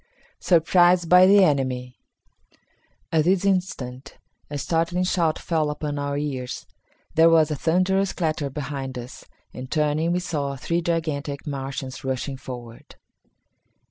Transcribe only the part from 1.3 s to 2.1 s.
Enemy.